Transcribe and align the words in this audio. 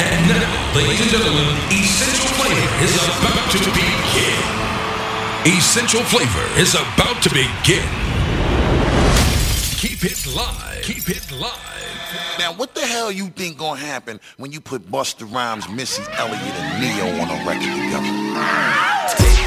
And 0.00 0.28
now, 0.28 0.76
ladies 0.76 1.00
and 1.00 1.10
gentlemen, 1.10 1.56
Essential 1.70 2.30
Flavor 2.38 2.84
is 2.84 2.94
about 3.18 3.50
to 3.50 3.58
begin. 3.74 4.58
Essential 5.58 6.02
Flavor 6.04 6.60
is 6.60 6.74
about 6.74 7.22
to 7.22 7.30
begin. 7.30 7.88
Keep 9.76 10.04
it 10.04 10.26
live. 10.34 10.82
Keep 10.82 11.10
it 11.10 11.32
live. 11.32 11.58
Now, 12.38 12.52
what 12.52 12.74
the 12.74 12.86
hell 12.86 13.10
you 13.10 13.28
think 13.28 13.58
gonna 13.58 13.80
happen 13.80 14.20
when 14.36 14.52
you 14.52 14.60
put 14.60 14.88
Busta 14.90 15.30
Rhymes, 15.32 15.68
Missy 15.68 16.02
Elliott, 16.12 16.40
and 16.40 16.80
Ne-Yo 16.80 17.22
on 17.22 17.30
a 17.30 17.44
record 17.44 17.62
together? 17.62 19.37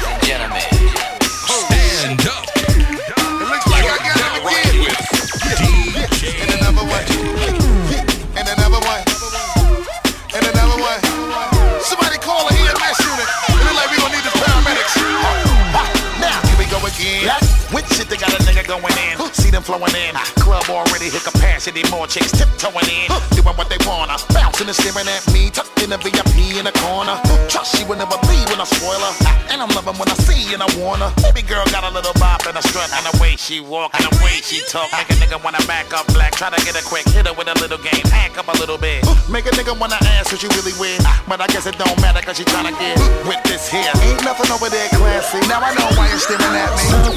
Again. 17.02 17.41
With 17.72 17.88
shit, 17.88 18.08
they 18.12 18.20
got 18.20 18.28
a 18.36 18.40
nigga 18.44 18.68
going 18.68 18.84
in. 19.08 19.16
See 19.32 19.48
them 19.48 19.62
flowing 19.64 19.96
in. 19.96 20.12
Club 20.36 20.68
already 20.68 21.08
hit 21.08 21.24
capacity. 21.24 21.80
More 21.88 22.06
chicks 22.06 22.30
tiptoeing 22.30 22.84
in. 22.84 23.08
Doing 23.32 23.56
what 23.56 23.72
they 23.72 23.80
wanna. 23.88 24.20
Bouncing 24.36 24.68
and 24.68 24.76
staring 24.76 25.08
at 25.08 25.24
me. 25.32 25.48
Tucked 25.48 25.80
in 25.80 25.88
a 25.92 25.96
VIP 25.96 26.60
in 26.60 26.68
the 26.68 26.74
corner. 26.84 27.16
Trust 27.48 27.72
she 27.72 27.84
would 27.88 27.96
never 27.96 28.20
leave 28.28 28.44
when 28.52 28.60
I 28.60 28.68
spoil 28.68 29.00
her. 29.00 29.12
And 29.48 29.64
I'm 29.64 29.72
loving 29.72 29.96
when 29.96 30.08
I 30.12 30.16
see 30.20 30.52
and 30.52 30.60
I 30.60 30.68
wanna. 30.76 31.08
Baby 31.24 31.48
girl 31.48 31.64
got 31.72 31.88
a 31.88 31.92
little 31.96 32.12
bop 32.20 32.44
and 32.44 32.60
a 32.60 32.62
strut. 32.62 32.92
And 32.92 33.08
the 33.08 33.16
way 33.16 33.40
she 33.40 33.64
walk 33.64 33.96
and 33.96 34.04
the 34.04 34.12
way 34.20 34.44
she 34.44 34.60
talk. 34.68 34.92
Make 34.92 35.08
a 35.08 35.16
nigga 35.16 35.40
wanna 35.40 35.64
back 35.64 35.96
up 35.96 36.04
black. 36.12 36.36
Try 36.36 36.52
to 36.52 36.60
get 36.68 36.76
a 36.76 36.84
quick 36.84 37.08
hitter 37.08 37.32
with 37.32 37.48
a 37.48 37.56
little 37.56 37.80
game. 37.80 38.04
Hack 38.12 38.36
up 38.36 38.52
a 38.52 38.56
little 38.60 38.76
bit. 38.76 39.00
Make 39.32 39.48
a 39.48 39.52
nigga 39.56 39.72
wanna 39.72 39.96
ask 40.20 40.28
what 40.28 40.44
you 40.44 40.52
really 40.60 40.76
win. 40.76 41.00
But 41.24 41.40
I 41.40 41.48
guess 41.48 41.64
it 41.64 41.80
don't 41.80 41.96
matter 42.04 42.20
cause 42.20 42.36
she 42.36 42.44
tryna 42.44 42.76
get 42.76 43.00
with 43.24 43.40
this 43.48 43.64
here. 43.72 43.92
Ain't 44.04 44.20
nothing 44.28 44.52
over 44.52 44.68
there 44.68 44.92
classy. 44.92 45.40
Now 45.48 45.64
I 45.64 45.72
know 45.72 45.88
why 45.96 46.12
you're 46.12 46.20
staring 46.20 46.52
at 46.52 46.68
me. 46.76 46.84
Something 46.92 47.16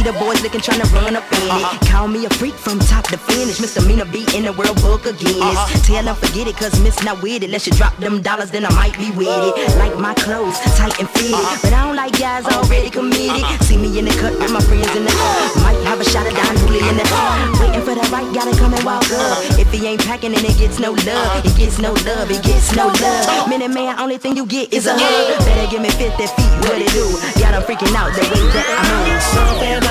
See 0.00 0.08
the 0.08 0.16
boys 0.16 0.40
looking 0.40 0.62
trying 0.62 0.80
to 0.80 0.88
run 0.96 1.12
up 1.12 1.28
in 1.28 1.44
it. 1.44 1.52
Uh-huh. 1.52 1.76
Call 1.84 2.08
me 2.08 2.24
a 2.24 2.30
freak 2.40 2.54
from 2.54 2.80
top 2.80 3.04
to 3.12 3.18
finish. 3.18 3.60
Mr. 3.60 3.84
Misdemeanor 3.84 4.08
be 4.08 4.24
in 4.32 4.48
the 4.48 4.52
world 4.56 4.80
book 4.80 5.04
again. 5.04 5.36
Uh-huh. 5.36 5.68
Tell 5.84 6.00
them 6.08 6.16
forget 6.16 6.48
it, 6.48 6.56
cause 6.56 6.72
miss 6.80 7.04
not 7.04 7.20
with 7.20 7.44
it. 7.44 7.50
Let 7.50 7.66
you 7.66 7.72
drop 7.76 7.94
them 7.98 8.22
dollars, 8.22 8.50
then 8.50 8.64
I 8.64 8.72
might 8.72 8.96
be 8.96 9.12
with 9.12 9.28
it. 9.28 9.52
Oh. 9.60 9.76
Like 9.76 9.92
my 10.00 10.16
clothes, 10.16 10.56
tight 10.80 10.96
and 10.96 11.10
fitted. 11.12 11.36
Uh-huh. 11.36 11.60
But 11.60 11.76
I 11.76 11.84
don't 11.84 12.00
like 12.00 12.16
guys 12.16 12.48
already 12.48 12.88
committed. 12.88 13.44
See 13.68 13.76
me 13.76 13.92
in 14.00 14.08
the 14.08 14.16
cut 14.16 14.32
with 14.40 14.48
my 14.48 14.64
friends 14.64 14.88
in 14.96 15.04
the 15.04 15.12
Might 15.68 15.76
have 15.84 16.00
a 16.00 16.06
shot 16.08 16.24
of 16.24 16.32
Don 16.32 16.56
Julio 16.64 16.80
in 16.80 16.96
the 16.96 17.04
Waiting 17.60 17.84
for 17.84 17.92
the 17.92 18.06
right 18.08 18.24
guy 18.32 18.48
to 18.48 18.56
come 18.56 18.72
and 18.72 18.84
walk 18.88 19.04
up. 19.12 19.36
If 19.60 19.68
he 19.68 19.84
ain't 19.84 20.00
packing, 20.00 20.32
then 20.32 20.48
it 20.48 20.56
gets 20.56 20.80
no 20.80 20.96
love. 21.04 21.44
It 21.44 21.52
gets 21.60 21.76
no 21.76 21.92
love, 22.08 22.32
it 22.32 22.40
gets 22.40 22.72
no 22.72 22.88
love. 22.88 23.52
Minute 23.52 23.68
man, 23.76 24.00
only 24.00 24.16
thing 24.16 24.32
you 24.32 24.48
get 24.48 24.72
is 24.72 24.88
a 24.88 24.96
hug. 24.96 25.44
Better 25.44 25.68
give 25.68 25.84
me 25.84 25.92
50 25.92 26.24
feet, 26.24 26.52
what 26.64 26.80
it 26.80 26.88
do? 26.96 27.04
Got 27.36 27.52
them 27.52 27.68
freaking 27.68 27.92
out 27.92 28.16
the 28.16 28.24
way 28.32 28.48
that 28.48 28.64
I 28.64 28.82
move. 28.88 29.20
Something 29.20 29.89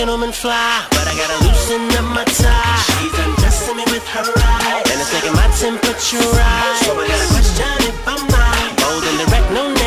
gentleman 0.00 0.32
fly, 0.32 0.86
but 0.92 1.06
I 1.06 1.14
gotta 1.14 1.44
loosen 1.44 1.82
up 1.98 2.08
my 2.16 2.24
tie. 2.24 2.82
She's 2.88 3.12
undressing 3.20 3.76
me 3.76 3.84
with 3.92 4.06
her 4.08 4.24
eyes, 4.24 4.88
and 4.90 4.96
it's 4.96 5.12
making 5.12 5.34
my 5.34 5.44
temperature 5.60 6.24
rise. 6.40 6.80
So 6.80 6.96
I 6.96 7.06
got 7.06 7.20
a 7.20 7.28
question 7.36 7.68
if 7.84 8.08
I'm. 8.08 8.30
Bold 8.80 9.04
and 9.04 9.18
direct, 9.18 9.52
no, 9.52 9.79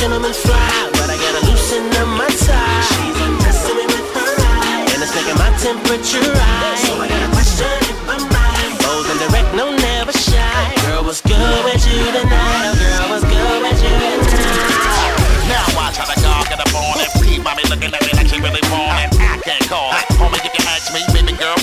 gentleman 0.00 0.32
fly, 0.32 0.88
but 0.96 1.12
I 1.12 1.16
gotta 1.20 1.44
loosen 1.44 1.84
up 2.00 2.08
my 2.16 2.24
tie. 2.32 2.84
She's 2.88 3.16
undressing 3.20 3.76
me 3.76 3.84
with 3.84 4.08
her 4.16 4.32
eyes, 4.48 4.88
and 4.96 5.04
it's 5.04 5.12
making 5.12 5.36
my 5.36 5.52
temperature 5.60 6.24
rise. 6.24 6.80
So 6.88 6.96
I 6.96 7.04
got 7.04 7.20
a 7.20 7.28
question 7.36 7.68
if 7.84 8.00
I'm 8.08 8.24
mine. 8.32 8.72
Bold 8.80 9.04
and 9.12 9.20
direct, 9.20 9.52
no, 9.52 9.68
never 9.76 10.16
shy. 10.16 10.72
Girl, 10.88 11.04
what's 11.04 11.20
good 11.20 11.60
with 11.68 11.84
you 11.84 12.00
tonight? 12.16 12.80
Girl, 12.80 13.12
what's 13.12 13.28
good 13.28 13.60
with 13.60 13.80
you 13.84 13.92
tonight? 14.24 15.52
Now 15.52 15.68
watch 15.76 16.00
how 16.00 16.08
the 16.08 16.16
dog 16.24 16.48
up 16.48 16.72
on 16.72 16.96
it. 17.04 17.12
Keep 17.20 17.44
mommy 17.44 17.68
looking 17.68 17.92
at 17.92 18.00
me 18.00 18.16
like 18.16 18.28
she 18.32 18.40
really 18.40 18.64
it. 19.04 19.12
I 19.20 19.36
can't 19.44 19.68
call. 19.68 19.92
Homie, 20.16 20.40
you 20.40 20.48
can 20.48 20.64
ask 20.64 20.88
me. 20.96 21.09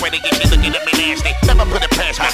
Baby 0.08 0.24
ready 0.24 0.32
get 0.32 0.40
you 0.40 0.48
looking 0.48 0.72
at 0.72 0.84
me 0.88 0.92
nasty. 0.96 1.36
Never 1.44 1.68
put 1.68 1.84
it 1.84 1.92
past 1.92 2.16
me. 2.16 2.24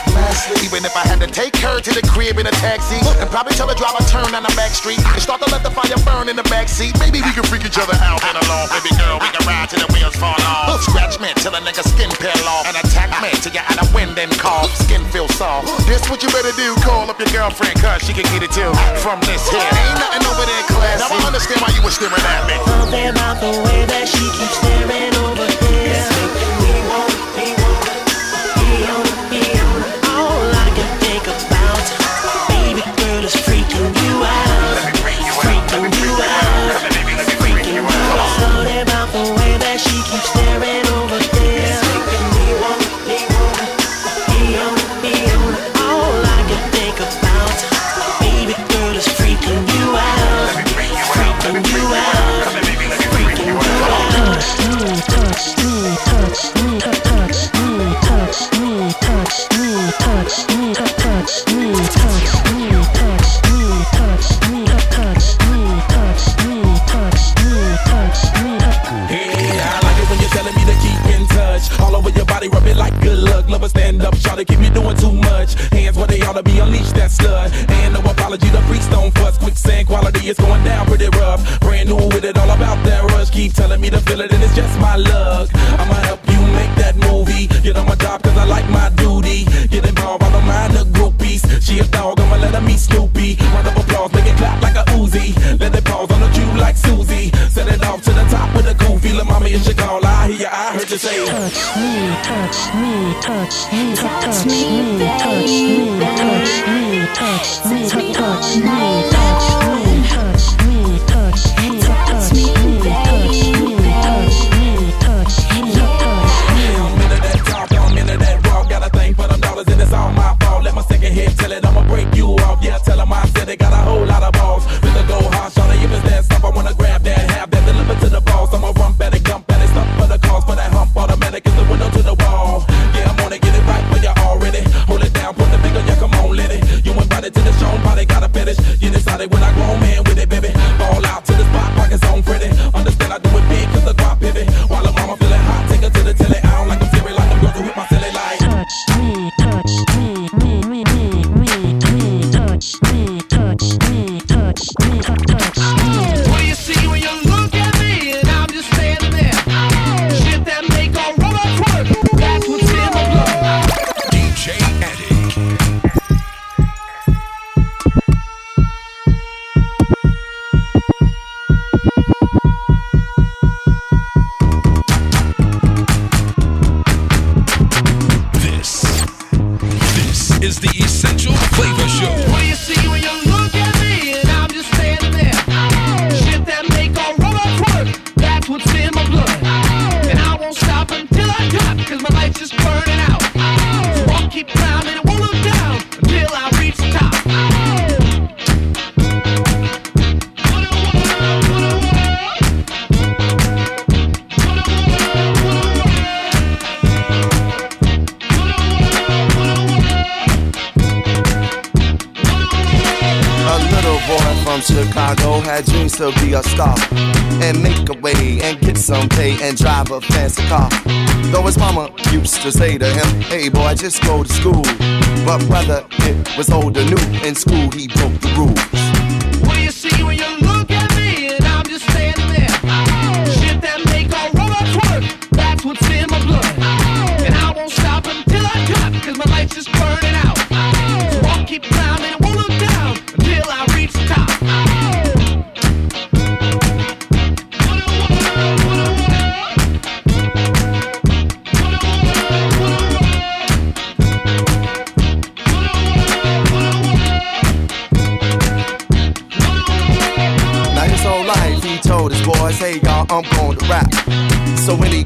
Even 0.63 0.87
if 0.87 0.95
I 0.95 1.03
had 1.11 1.19
to 1.19 1.27
take 1.27 1.59
her 1.59 1.83
to 1.83 1.91
the 1.91 2.07
crib 2.07 2.39
in 2.39 2.47
a 2.47 2.55
taxi, 2.63 3.03
and 3.19 3.27
probably 3.35 3.51
tell 3.59 3.67
the 3.67 3.75
driver 3.75 3.99
turn 4.07 4.31
down 4.31 4.47
the 4.47 4.55
back 4.55 4.71
street 4.71 5.03
and 5.03 5.19
start 5.19 5.43
to 5.43 5.51
let 5.51 5.67
the 5.67 5.75
fire 5.75 5.99
burn 6.07 6.31
in 6.31 6.39
the 6.39 6.47
back 6.47 6.71
seat. 6.71 6.95
Maybe 7.03 7.19
we 7.19 7.35
can 7.35 7.43
freak 7.51 7.67
each 7.67 7.75
other 7.75 7.99
out 7.99 8.23
and 8.23 8.39
alone. 8.47 8.71
Baby 8.71 8.95
girl, 8.95 9.19
we 9.19 9.27
can 9.35 9.43
ride 9.43 9.75
till 9.75 9.83
the 9.83 9.91
wheels 9.91 10.15
fall 10.15 10.39
off. 10.47 10.87
Scratch 10.87 11.19
me 11.19 11.35
till 11.43 11.51
a 11.51 11.61
nigga 11.67 11.83
skin 11.83 12.15
peel 12.23 12.47
off, 12.47 12.71
and 12.71 12.79
attack 12.79 13.11
me 13.19 13.35
till 13.43 13.51
you're 13.51 13.67
out 13.67 13.83
of 13.83 13.91
wind 13.91 14.15
and 14.23 14.31
cough. 14.39 14.71
Skin 14.87 15.03
feel 15.11 15.27
soft. 15.35 15.67
This 15.91 16.07
what 16.07 16.23
you 16.23 16.31
better 16.31 16.55
do. 16.55 16.79
Call 16.87 17.11
up 17.11 17.19
your 17.19 17.31
girlfriend, 17.35 17.75
cause 17.83 18.07
she 18.07 18.15
can 18.15 18.27
get 18.31 18.47
it 18.47 18.55
too. 18.55 18.71
From 19.03 19.19
this 19.27 19.43
here, 19.51 19.59
ain't 19.59 19.99
nothing 19.99 20.23
over 20.31 20.47
there 20.47 20.65
classy. 20.71 21.03
Now 21.03 21.11
I 21.11 21.27
understand 21.27 21.59
why 21.59 21.75
you 21.75 21.83
were 21.83 21.91
staring 21.91 22.23
at 22.23 22.47
me. 22.47 22.55
Something 22.71 23.11
about 23.11 23.43
the 23.43 23.51
way 23.67 23.83
that 23.83 24.07
she 24.07 24.23
keeps 24.31 24.63
staring 24.63 25.11
over 25.19 25.34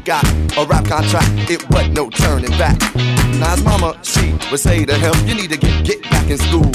got 0.05 0.25
a 0.57 0.65
rap 0.67 0.85
contract, 0.85 1.29
it 1.51 1.69
was 1.71 1.89
no 1.89 2.11
turning 2.11 2.51
back. 2.53 2.79
Nas 3.41 3.63
mama, 3.65 3.99
she 4.03 4.33
would 4.51 4.61
say 4.61 4.85
to 4.85 4.95
him, 4.95 5.15
you 5.27 5.35
need 5.35 5.51
to 5.51 5.57
get, 5.57 5.85
get 5.85 6.03
back 6.11 6.29
in 6.31 6.39
school. 6.39 6.71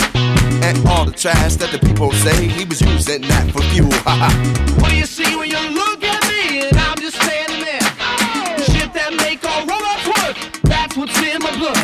And 0.64 0.78
all 0.88 1.06
the 1.06 1.12
trash 1.12 1.56
that 1.56 1.72
the 1.72 1.80
people 1.80 2.12
say, 2.12 2.48
he 2.48 2.66
was 2.66 2.82
using 2.82 3.22
that 3.22 3.52
for 3.52 3.62
fuel. 3.74 3.92
what 4.80 4.90
do 4.90 4.98
you 4.98 5.06
see 5.06 5.36
when 5.36 5.50
you 5.50 5.60
look 5.72 6.04
at 6.04 6.22
me 6.30 6.68
and 6.68 6.78
I'm 6.78 6.98
just 6.98 7.22
standing 7.22 7.62
there? 7.66 7.82
Shit 8.72 8.94
that 8.94 9.12
that's 10.64 10.98
what's 10.98 11.18
in 11.20 11.42
my 11.42 11.58
blood. 11.58 11.78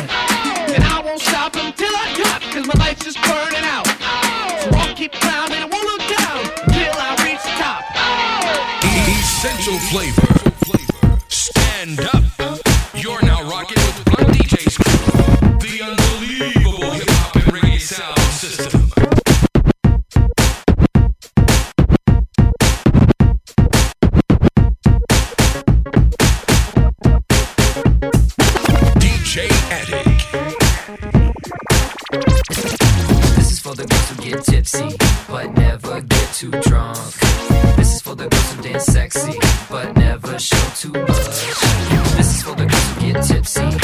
And 0.74 0.84
I 0.84 1.00
won't 1.04 1.20
stop 1.20 1.54
until 1.56 1.92
I 1.94 2.10
my 2.66 2.84
life's 2.84 3.04
just 3.04 3.20
burning 3.22 3.64
out. 3.64 3.86
So 4.62 4.70
I'll 4.78 4.94
keep 4.94 5.12
climbing 5.12 5.58
and 5.58 5.70
won't 5.70 5.84
look 5.84 6.06
down 6.18 6.40
I 6.98 7.16
reach 7.24 7.42
the 7.42 7.54
top. 7.58 7.82
Essential 9.08 9.78
flavor. 9.90 10.39
too 36.40 36.50
drunk. 36.62 36.96
This 37.76 37.96
is 37.96 38.00
for 38.00 38.14
the 38.14 38.26
girls 38.26 38.52
who 38.54 38.62
dance 38.62 38.86
sexy, 38.86 39.38
but 39.68 39.94
never 39.94 40.38
show 40.38 40.56
too 40.74 40.90
much. 40.90 41.26
This 42.16 42.36
is 42.36 42.42
for 42.42 42.54
the 42.54 42.64
girls 42.64 42.88
who 42.94 43.12
get 43.12 43.22
tipsy. 43.22 43.79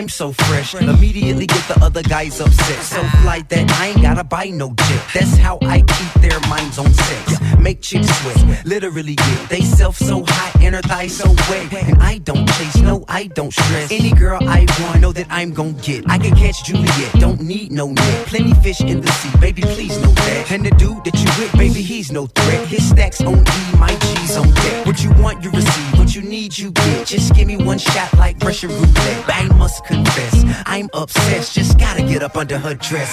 I'm 0.00 0.08
so 0.08 0.32
fresh. 0.32 0.74
Immediately 0.74 1.44
get 1.44 1.68
the 1.68 1.78
other 1.84 2.02
guys 2.02 2.40
upset. 2.40 2.82
So 2.82 3.02
fly 3.20 3.42
that 3.50 3.70
I 3.72 3.88
ain't 3.88 4.00
gotta 4.00 4.24
buy 4.24 4.46
no 4.48 4.72
jet. 4.72 5.04
That's 5.12 5.36
how 5.36 5.58
I 5.60 5.82
keep 5.82 6.22
their 6.22 6.40
minds 6.48 6.78
on 6.78 6.90
sex. 6.90 7.40
Make 7.58 7.82
chicks 7.82 8.08
sweat, 8.22 8.64
literally 8.64 9.14
get 9.14 9.48
they 9.50 9.60
self 9.60 9.98
so 9.98 10.24
high 10.26 10.64
and 10.64 10.74
thighs 10.86 11.18
so 11.18 11.28
wet. 11.50 11.70
And 11.74 12.02
I 12.02 12.16
don't 12.18 12.48
chase, 12.48 12.76
no, 12.78 13.04
I 13.08 13.26
don't 13.26 13.52
stress. 13.52 13.92
Any 13.92 14.12
girl 14.12 14.38
I 14.40 14.66
want, 14.80 15.00
know 15.02 15.12
that 15.12 15.26
I'm 15.28 15.52
gon' 15.52 15.74
get. 15.74 16.08
I 16.08 16.16
can 16.16 16.34
catch 16.34 16.64
Juliet, 16.64 17.12
don't 17.18 17.42
need 17.42 17.70
no 17.70 17.88
net. 17.88 18.26
Plenty 18.26 18.54
fish 18.62 18.80
in 18.80 19.02
the 19.02 19.12
sea, 19.12 19.38
baby, 19.38 19.60
please 19.60 20.00
know 20.00 20.12
that. 20.12 20.50
And 20.50 20.64
the 20.64 20.70
dude 20.70 21.04
that 21.04 21.14
you 21.14 21.28
with, 21.38 21.52
baby, 21.52 21.82
he's 21.82 22.10
no 22.10 22.26
threat. 22.26 22.66
His 22.68 22.88
stacks 22.88 23.20
on 23.20 23.38
E, 23.38 23.76
my 23.76 23.94
G's 23.94 24.36
on 24.38 24.50
deck. 24.50 24.86
What 24.86 25.04
you 25.04 25.12
want, 25.22 25.44
you 25.44 25.50
receive. 25.50 25.98
What 25.98 26.14
you 26.14 26.22
need, 26.22 26.56
you 26.56 26.70
get. 26.70 27.06
Just 27.06 27.34
give 27.34 27.46
me 27.46 27.58
one 27.58 27.78
shot 27.78 28.12
like 28.16 28.42
Russian 28.42 28.70
roulette. 28.70 29.24
I 29.28 29.44
must 29.56 29.84
confess, 29.90 30.44
I'm 30.66 30.88
obsessed. 30.94 31.54
Just 31.54 31.78
gotta 31.78 32.02
get 32.02 32.22
up 32.22 32.36
under 32.36 32.58
her 32.58 32.74
dress. 32.74 33.10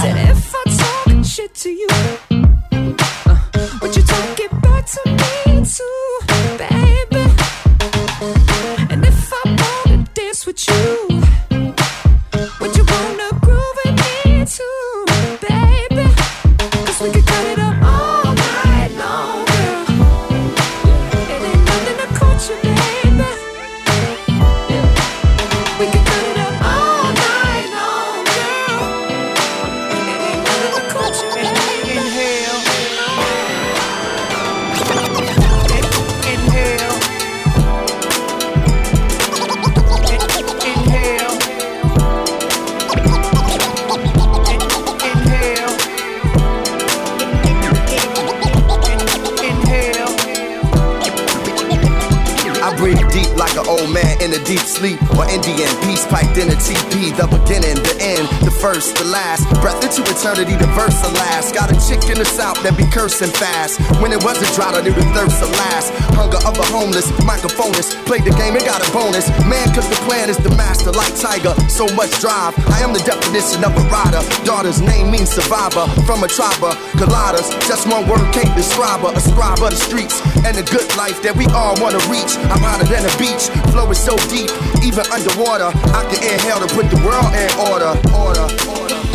Said 0.00 0.16
if 0.30 0.54
I 0.54 0.62
talk 0.80 1.24
shit 1.24 1.54
to 1.54 1.70
you, 1.70 1.88
uh, 3.26 3.38
would 3.80 3.94
you 3.96 4.02
talk 4.02 4.40
it 4.46 4.52
back 4.62 4.84
to 4.94 5.00
me 5.10 5.64
too, 5.76 6.08
baby? 6.58 7.24
And 8.92 9.04
if 9.04 9.32
I 9.32 9.42
wanna 9.60 10.04
dance 10.14 10.46
with 10.46 10.68
you, 10.68 10.93
deep 54.44 54.60
sleep. 54.60 55.00
Or 55.16 55.24
Indian 55.28 55.68
peace 55.88 56.04
piped 56.06 56.36
in 56.36 56.52
a 56.52 56.56
TP. 56.56 57.16
The 57.16 57.26
beginning, 57.26 57.80
the 57.80 57.96
end, 58.00 58.28
the 58.44 58.52
first, 58.52 58.96
the 58.96 59.08
last. 59.08 59.48
Breath 59.60 59.80
into 59.80 60.04
eternity, 60.04 60.56
the 60.56 60.68
verse 60.76 60.94
will 61.00 61.16
last. 61.16 61.54
Got 61.54 61.72
a 61.72 61.76
chick 61.80 62.04
in 62.12 62.20
the 62.20 62.28
south 62.28 62.60
that 62.62 62.76
be 62.76 62.84
cursing 62.92 63.32
fast. 63.32 63.80
When 64.00 64.12
it 64.12 64.20
was 64.22 64.36
a 64.40 64.48
drought, 64.54 64.76
I 64.76 64.84
knew 64.84 64.92
the 64.92 65.04
thirst 65.16 65.40
will 65.40 65.52
last. 65.68 65.90
Hunger 66.12 66.40
of 66.44 66.54
a 66.60 66.66
homeless, 66.68 67.08
microphonist. 67.24 67.96
Played 68.04 68.24
the 68.28 68.34
game 68.36 68.54
and 68.54 68.64
got 68.64 68.84
a 68.84 68.88
bonus. 68.92 69.28
Man, 69.48 69.64
cause 69.72 69.88
the 69.88 69.98
plan 70.04 70.28
is 70.28 70.36
the 70.38 70.52
master 70.54 70.92
like 70.92 71.12
Tiger. 71.16 71.56
So 71.72 71.88
much 71.96 72.12
drive. 72.20 72.52
I 72.68 72.84
am 72.84 72.92
the 72.92 73.02
definition 73.02 73.64
of 73.64 73.72
a 73.72 73.84
rider. 73.88 74.20
Daughter's 74.44 74.80
name 74.80 75.10
means 75.10 75.32
survivor. 75.32 75.88
From 76.04 76.20
a 76.22 76.28
tribe 76.28 76.60
of 76.60 76.76
colliders. 77.00 77.48
Just 77.64 77.88
one 77.88 78.04
word 78.04 78.24
can't 78.36 78.52
describe 78.52 79.00
her. 79.00 79.12
A 79.16 79.20
scribe 79.20 79.62
of 79.64 79.72
the 79.72 79.80
streets. 79.80 80.20
And 80.44 80.52
the 80.58 80.66
good 80.68 80.86
life 81.00 81.22
that 81.24 81.32
we 81.32 81.48
all 81.56 81.74
wanna 81.80 82.02
reach. 82.12 82.36
I'm 82.52 82.60
hotter 82.60 82.84
than 82.84 83.06
a 83.06 83.14
beach. 83.16 83.48
Flow 83.72 83.86
is 83.90 83.98
so 84.02 84.18
deep, 84.26 84.33
even 84.82 85.04
underwater. 85.12 85.70
I 85.94 86.02
can 86.10 86.22
inhale 86.22 86.60
to 86.60 86.74
put 86.74 86.90
the 86.90 86.98
world 87.06 87.30
in 87.34 87.50
order. 87.70 87.94
Order. 88.14 88.46
order. 88.68 89.13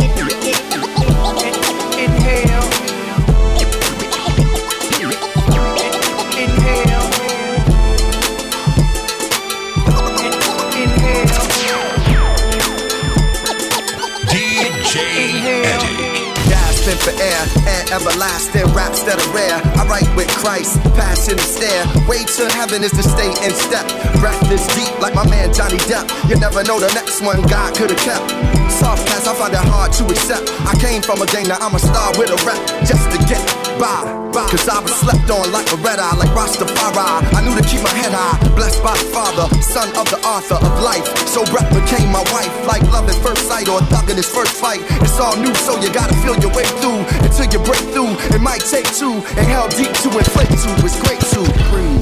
Gasping 16.99 17.15
for 17.15 17.21
air 17.21 17.41
and 17.67 17.91
everlasting 17.91 18.65
raps 18.73 19.03
that 19.03 19.19
are 19.19 19.33
rare. 19.33 19.61
I 19.77 19.85
write 19.87 20.07
with 20.15 20.27
Christ, 20.29 20.79
passion 20.95 21.37
to 21.37 21.43
stare. 21.43 21.85
Way 22.07 22.23
to 22.23 22.51
heaven 22.55 22.83
is 22.83 22.91
to 22.91 23.03
stay 23.03 23.29
in 23.45 23.51
step. 23.51 23.85
Breath 24.19 24.39
is 24.51 24.65
deep 24.75 24.99
like 24.99 25.15
my 25.15 25.27
man 25.29 25.53
Johnny 25.53 25.77
Depp. 25.87 26.07
You 26.29 26.35
never 26.39 26.63
know 26.63 26.79
the 26.79 26.91
next 26.93 27.21
one 27.21 27.41
God 27.43 27.75
could 27.75 27.91
have 27.91 27.99
kept. 27.99 28.29
Soft 28.71 29.07
cats, 29.07 29.27
I 29.27 29.35
find 29.35 29.53
it 29.53 29.59
hard 29.59 29.93
to 29.93 30.05
accept. 30.05 30.49
I 30.65 30.75
came 30.79 31.01
from 31.01 31.21
a 31.21 31.25
gang, 31.25 31.47
now 31.47 31.57
I'm 31.59 31.75
a 31.75 31.79
star 31.79 32.11
with 32.17 32.29
a 32.29 32.39
rep 32.45 32.59
just 32.85 33.09
to 33.11 33.17
get 33.27 33.43
by. 33.79 34.18
Cause 34.47 34.69
I 34.69 34.79
was 34.79 34.95
slept 34.95 35.29
on 35.29 35.51
like 35.51 35.67
a 35.73 35.77
red 35.83 35.99
eye, 35.99 36.15
like 36.15 36.31
Rastafari. 36.31 37.19
I 37.35 37.43
knew 37.43 37.51
to 37.59 37.65
keep 37.67 37.83
my 37.83 37.91
head 37.91 38.15
high. 38.15 38.39
Blessed 38.55 38.81
by 38.81 38.95
the 38.95 39.09
Father, 39.11 39.51
son 39.59 39.89
of 39.99 40.07
the 40.07 40.19
author 40.23 40.55
of 40.55 40.73
life. 40.79 41.03
So 41.27 41.43
breath 41.51 41.67
became 41.75 42.07
my 42.11 42.23
wife, 42.31 42.53
like 42.65 42.81
love 42.93 43.09
at 43.09 43.19
first 43.19 43.47
sight 43.47 43.67
or 43.67 43.81
thug 43.91 44.09
in 44.09 44.15
his 44.15 44.29
first 44.29 44.55
fight. 44.55 44.79
It's 45.03 45.19
all 45.19 45.35
new, 45.35 45.53
so 45.67 45.75
you 45.81 45.91
gotta 45.91 46.15
feel 46.23 46.39
your 46.39 46.53
way 46.55 46.63
through 46.79 47.03
until 47.27 47.51
you 47.51 47.59
break 47.67 47.83
through. 47.91 48.15
It 48.31 48.41
might 48.41 48.63
take 48.63 48.87
two, 48.95 49.19
and 49.35 49.45
hell 49.45 49.67
deep 49.69 49.91
to 50.05 50.09
inflate 50.15 50.47
to. 50.47 50.71
It's 50.87 50.99
great 51.03 51.19
to 51.35 51.41
breathe. 51.67 51.99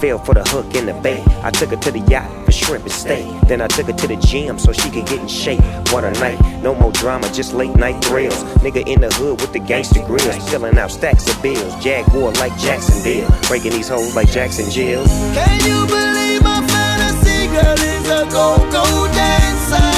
fell 0.00 0.18
for 0.18 0.34
the 0.34 0.44
hook 0.44 0.74
in 0.74 0.86
the 0.86 0.94
bay. 0.94 1.22
I 1.42 1.50
took 1.50 1.70
her 1.70 1.76
to 1.76 1.90
the 1.90 2.00
yacht 2.00 2.30
for 2.44 2.52
shrimp 2.52 2.84
and 2.84 2.92
steak. 2.92 3.26
Then 3.48 3.60
I 3.60 3.66
took 3.66 3.86
her 3.86 3.92
to 3.92 4.06
the 4.06 4.16
gym 4.16 4.58
so 4.58 4.72
she 4.72 4.90
could 4.90 5.06
get 5.06 5.20
in 5.20 5.28
shape. 5.28 5.60
What 5.92 6.04
a 6.04 6.10
night, 6.20 6.40
no 6.62 6.74
more 6.74 6.92
drama, 6.92 7.30
just 7.32 7.54
late 7.54 7.74
night 7.76 8.02
thrills. 8.04 8.42
Nigga 8.62 8.86
in 8.86 9.00
the 9.00 9.10
hood 9.14 9.40
with 9.40 9.52
the 9.52 9.60
gangster 9.60 10.04
grills, 10.06 10.36
filling 10.50 10.78
out 10.78 10.90
stacks 10.90 11.28
of 11.28 11.42
bills. 11.42 11.74
Jaguar 11.82 12.32
like 12.32 12.56
Jacksonville, 12.58 13.28
breaking 13.48 13.72
these 13.72 13.88
hoes 13.88 14.14
like 14.14 14.30
Jackson 14.30 14.70
Jill. 14.70 15.04
Can 15.34 15.60
you 15.66 15.86
believe 15.86 16.42
my 16.42 16.60
fantasy 16.66 17.46
girl 17.48 17.78
is 17.78 18.06
a 18.08 18.24
go-go 18.30 18.84
dancer? 19.12 19.88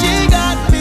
She 0.00 0.30
got 0.30 0.72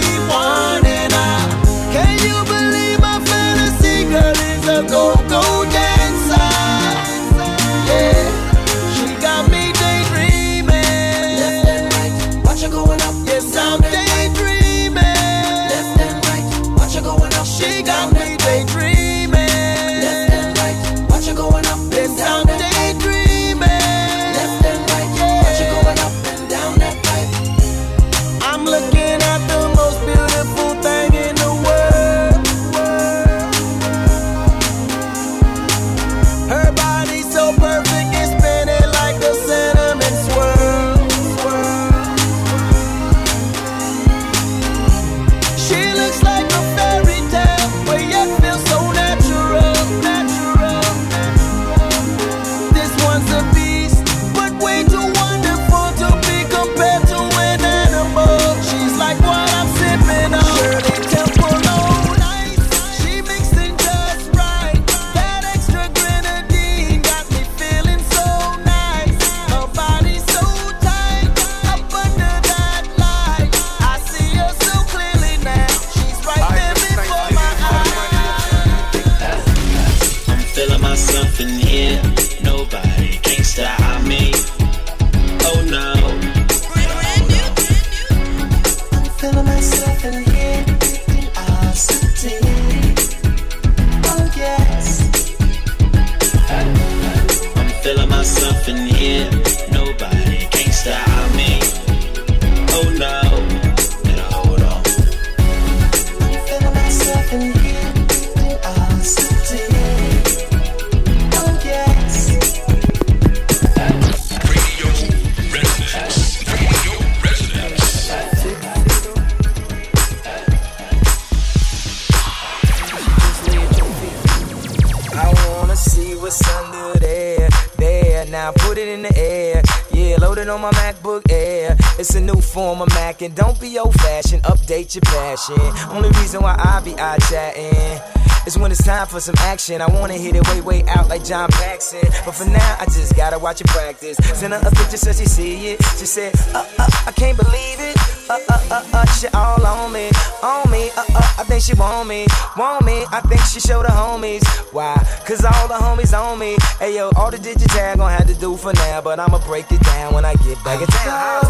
I 137.01 137.17
chatting 137.17 137.99
is 138.45 138.57
when 138.59 138.71
it's 138.71 138.83
time 138.83 139.07
for 139.07 139.19
some 139.19 139.33
action. 139.39 139.81
I 139.81 139.87
wanna 139.87 140.13
hit 140.13 140.35
it 140.35 140.47
way, 140.49 140.61
way 140.61 140.83
out 140.87 141.09
like 141.09 141.25
John 141.25 141.49
Paxson. 141.49 142.01
But 142.25 142.33
for 142.33 142.45
now, 142.45 142.77
I 142.79 142.85
just 142.85 143.15
gotta 143.15 143.39
watch 143.39 143.59
it 143.59 143.67
practice. 143.67 144.17
Send 144.37 144.53
her 144.53 144.59
a 144.59 144.69
picture 144.69 144.97
so 144.97 145.11
she 145.11 145.25
see 145.25 145.69
it. 145.69 145.83
She 145.97 146.05
said, 146.05 146.33
uh, 146.53 146.65
uh, 146.77 146.87
I 147.07 147.11
can't 147.11 147.37
believe 147.37 147.79
it. 147.79 147.97
Uh, 148.29 148.37
uh, 148.49 148.59
uh, 148.69 148.83
uh, 148.93 149.05
she 149.13 149.27
all 149.29 149.65
on 149.65 149.91
me, 149.91 150.09
on 150.43 150.69
me. 150.69 150.91
Uh, 150.95 151.03
uh, 151.15 151.39
I 151.39 151.43
think 151.43 151.63
she 151.63 151.73
want 151.73 152.07
me, 152.07 152.27
want 152.55 152.85
me. 152.85 153.03
I 153.11 153.19
think 153.21 153.41
she 153.41 153.59
showed 153.59 153.85
her 153.87 153.93
homies. 153.93 154.45
Why? 154.71 154.95
Cause 155.25 155.43
all 155.43 155.67
the 155.67 155.73
homies 155.73 156.13
on 156.13 156.37
me. 156.37 156.55
Hey 156.77 156.95
yo, 156.95 157.09
all 157.15 157.31
the 157.31 157.39
digital 157.39 157.67
tag 157.67 157.97
gonna 157.97 158.15
have 158.15 158.27
to 158.27 158.35
do 158.35 158.55
for 158.57 158.73
now. 158.73 159.01
But 159.01 159.19
I'ma 159.19 159.39
break 159.47 159.71
it 159.71 159.81
down 159.81 160.13
when 160.13 160.23
I 160.23 160.35
get 160.35 160.63
back 160.63 160.79
in 160.81 160.87
town. 160.87 161.41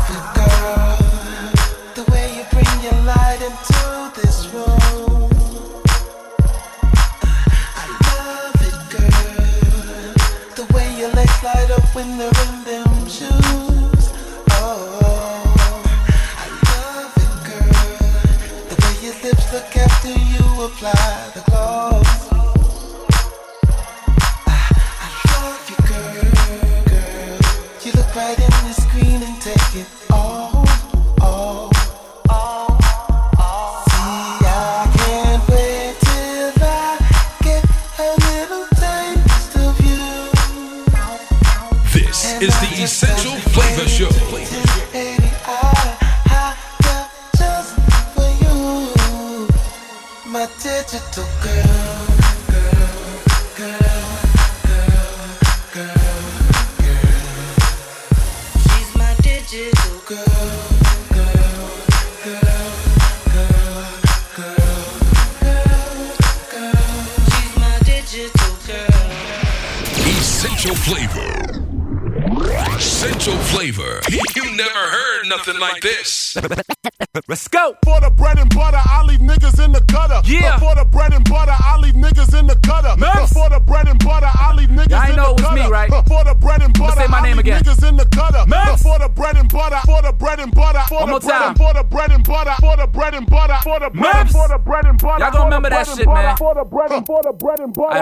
The 1.95 2.09
way 2.09 2.37
you 2.37 2.45
bring 2.51 2.83
your 2.83 3.03
light 3.03 3.41
into 3.41 4.21
this 4.21 4.47
room. 4.53 5.10
Light 12.03 12.60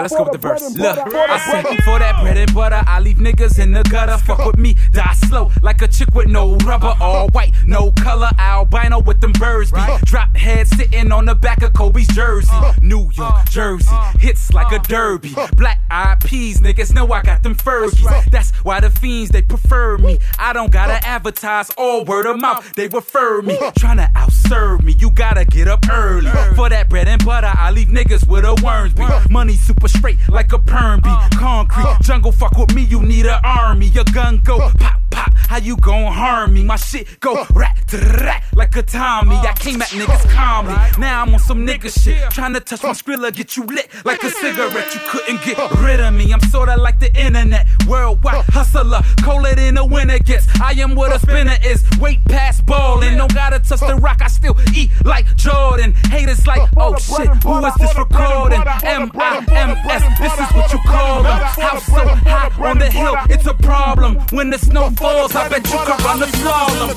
Alright, 0.00 0.02
let's 0.02 0.14
go 0.14 0.22
with 0.22 0.32
the 0.32 0.38
verse. 0.38 0.76
Look, 0.76 0.96
butter, 0.96 1.10
for 1.10 1.26
the 1.26 1.32
I 1.32 1.38
said 1.38 1.84
for 1.84 1.98
that 1.98 2.20
bread 2.22 2.36
and 2.36 2.54
butter, 2.54 2.82
I 2.86 3.00
leave 3.00 3.16
niggas 3.16 3.58
in 3.58 3.72
the 3.72 3.82
gutter. 3.82 4.18
Fuck 4.18 4.44
with 4.46 4.58
me, 4.58 4.76
die 4.92 5.12
slow 5.14 5.50
like 5.62 5.82
a 5.82 5.88
chick 5.88 6.14
with 6.14 6.28
no 6.28 6.56
rubber, 6.58 6.94
all 7.00 7.28
white, 7.28 7.52
no 7.66 7.92
color, 7.92 8.30
albino 8.38 9.00
with 9.00 9.20
them 9.20 9.32
birds. 9.32 9.72
Be 9.72 9.80
drop 10.04 10.36
head 10.36 10.66
sitting 10.68 11.12
on 11.12 11.26
the 11.26 11.34
back 11.34 11.62
of 11.62 11.72
Kobe's 11.72 12.06
jersey. 12.08 12.50
New 12.80 13.10
York, 13.12 13.48
Jersey, 13.50 13.94
hits 14.18 14.52
like 14.52 14.72
a 14.72 14.78
derby. 14.86 15.34
Black 15.56 15.80
eyed 15.90 16.20
peas, 16.24 16.60
niggas 16.60 16.94
know 16.94 17.10
I 17.12 17.22
got 17.22 17.42
them 17.42 17.54
Fergies. 17.54 18.30
That's 18.30 18.50
why 18.64 18.80
the 18.80 18.90
fiends 18.90 19.30
they 19.30 19.42
prefer 19.42 19.98
me. 19.98 20.18
I 20.38 20.52
don't 20.52 20.72
gotta 20.72 21.06
advertise 21.06 21.70
all 21.76 22.04
word 22.04 22.26
of 22.26 22.38
mouth, 22.38 22.74
they 22.74 22.88
refer 22.88 23.42
me. 23.42 23.56
Tryna 23.78 24.12
outserve 24.14 24.82
me, 24.82 24.92
you 24.98 25.10
gotta 25.10 25.44
get 25.44 25.68
up 25.68 25.88
early. 25.90 26.30
For 26.54 26.68
that 26.68 26.88
bread 26.88 27.08
and 27.08 27.24
butter, 27.24 27.52
I 27.52 27.70
leave 27.70 27.88
niggas 27.88 28.26
with 28.26 28.44
a 28.44 28.54
worms. 28.64 28.94
Money 29.30 29.54
super 29.54 29.88
straight 29.90 30.18
like 30.28 30.52
a 30.52 30.58
perm 30.58 31.00
be. 31.00 31.10
Concrete, 31.36 31.96
jungle 32.02 32.32
fuck 32.32 32.56
with 32.56 32.74
me, 32.74 32.82
you 32.82 33.02
need 33.02 33.26
an 33.26 33.40
army. 33.44 33.86
Your 33.86 34.04
gun 34.12 34.40
go 34.44 34.58
pop 34.78 35.00
pop, 35.10 35.32
how 35.34 35.58
you 35.58 35.76
gon' 35.76 36.12
harm 36.12 36.54
me? 36.54 36.62
My 36.64 36.76
shit 36.76 37.20
go 37.20 37.44
rat 37.54 37.76
rat 37.92 38.44
like 38.54 38.76
a 38.76 38.82
Tommy. 38.82 39.36
I 39.36 39.52
came 39.54 39.82
at 39.82 39.88
niggas 39.88 40.30
calmly, 40.30 40.74
now 40.98 41.22
I'm 41.22 41.34
on 41.34 41.40
some 41.40 41.66
nigga 41.66 41.90
shit. 41.92 42.18
Tryna 42.30 42.64
touch 42.64 42.82
my 42.82 42.90
skrilla, 42.90 43.34
get 43.34 43.56
you 43.56 43.64
lit 43.64 43.88
like 44.04 44.22
a 44.22 44.30
cigarette. 44.42 44.94
You 44.94 45.00
couldn't 45.08 45.44
get 45.44 45.58
rid 45.80 46.00
of 46.00 46.14
me. 46.14 46.32
I'm 46.32 46.40
sorta 46.40 46.76
like 46.76 47.00
the 47.00 47.14
internet, 47.20 47.66
worldwide 47.88 48.44
hustler, 48.48 49.00
colder 49.22 49.54
than 49.54 49.74
the 49.74 49.84
winter 49.84 50.18
gets. 50.18 50.46
I 50.60 50.72
am 50.72 50.94
what 50.94 51.14
a 51.14 51.18
spinner 51.18 51.56
is, 51.64 51.84
weight 51.98 52.24
past 52.26 52.64
ballin'. 52.66 53.16
Don't 53.16 53.34
gotta 53.34 53.58
touch 53.58 53.80
the 53.80 53.96
rock, 53.96 54.18
I 54.22 54.28
still 54.28 54.56
eat 54.74 54.90
like 55.04 55.26
Jordan. 55.36 55.94
Haters 56.10 56.46
like, 56.46 56.68
oh 56.76 56.96
shit, 56.96 57.28
who 57.42 57.64
is 57.66 57.74
this 57.74 57.96
recording? 57.98 58.62
M 58.84 59.10
I 59.14 59.44
M 59.50 59.76
S, 59.88 60.02
this 60.18 60.32
is 60.34 60.50
what 60.54 60.72
you 60.72 60.78
call 60.86 61.22
them. 61.22 61.40
House 61.40 61.86
so 61.86 62.04
high 62.26 62.50
on 62.60 62.78
the 62.78 62.90
hill, 62.90 63.16
it's 63.28 63.46
a 63.46 63.54
problem. 63.54 64.16
When 64.30 64.50
the 64.50 64.58
snow 64.58 64.90
falls, 64.90 65.34
I 65.34 65.48
bet 65.48 65.64
you 65.66 65.78
can 65.78 65.98
run 66.04 66.20
the 66.20 66.26
slalom. 66.26 66.88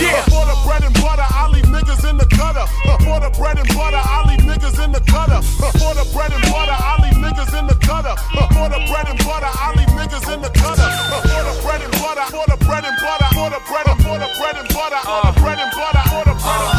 Yeah. 0.00 0.22
For 0.28 0.44
the 0.44 0.56
bread 0.66 0.82
and 0.84 0.94
butter, 0.94 1.26
I 1.26 1.48
leave 1.52 1.64
niggas 1.64 2.08
in 2.08 2.16
the 2.16 2.26
gutter. 2.26 2.66
For 3.04 3.20
the 3.20 3.30
bread 3.38 3.58
and 3.58 3.68
butter, 3.74 4.00
I 4.00 4.28
leave 4.28 4.44
niggas 4.44 4.82
in 4.84 4.92
the 4.92 5.00
gutter. 5.00 5.40
For 5.42 5.92
the 5.94 6.04
bread 6.12 6.32
and 6.32 6.42
butter, 6.50 6.76
I 6.76 7.00
leave 7.02 7.18
niggas 7.18 7.52
in 7.58 7.66
the 7.66 7.74
gutter. 7.86 8.14
For 8.54 8.68
the 8.68 8.80
bread 8.90 9.08
and 9.08 9.18
butter, 9.24 9.50
I 9.50 9.74
leave 9.76 9.92
niggas 9.96 10.26
in 10.32 10.40
the 10.42 10.50
gutter. 10.50 10.88
For 11.24 11.42
the 11.42 11.54
bread 11.62 11.82
and 11.82 11.92
butter, 11.98 12.26
for 12.30 12.46
the 12.46 12.56
bread 12.64 12.84
and 12.84 12.96
butter, 13.00 13.28
for 13.34 13.48
the 13.50 13.60
bread 13.66 13.86
and 13.86 13.96
for 14.04 14.18
the 14.18 14.28
bread 14.38 14.56
and 14.56 14.68
butter, 14.68 15.00
for 15.02 15.20
the 15.26 15.32
bread 15.40 15.58
and 15.58 15.72
butter, 15.74 16.04
for 16.10 16.24
the 16.24 16.34
bread 16.36 16.60
and 16.60 16.70
for 16.70 16.75